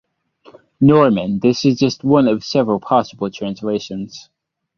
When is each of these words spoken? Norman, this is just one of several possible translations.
Norman, 0.79 1.37
this 1.41 1.63
is 1.63 1.77
just 1.77 2.03
one 2.03 2.27
of 2.27 2.43
several 2.43 2.79
possible 2.79 3.29
translations. 3.29 4.31